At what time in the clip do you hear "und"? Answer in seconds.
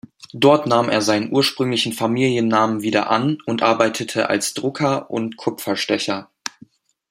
3.45-3.61, 5.11-5.37